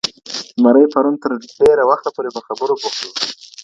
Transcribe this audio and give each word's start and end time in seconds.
زمری 0.57 0.85
پرون 0.93 1.15
تر 1.23 1.31
ډېره 1.59 1.83
وخته 1.91 2.09
پوري 2.15 2.29
په 2.35 2.41
خبرو 2.47 2.73
بوخت 2.81 2.99
وو. 3.01 3.11